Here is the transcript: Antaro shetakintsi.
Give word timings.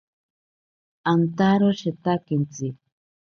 Antaro 1.11 1.69
shetakintsi. 1.79 2.67